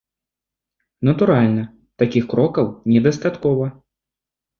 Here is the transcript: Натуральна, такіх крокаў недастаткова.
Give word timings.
Натуральна, 1.09 1.63
такіх 2.03 2.23
крокаў 2.31 2.71
недастаткова. 2.95 3.69